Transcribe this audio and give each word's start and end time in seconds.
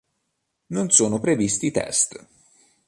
Non 0.69 0.89
sono 0.89 1.19
previsti 1.19 1.69
test 1.69 2.27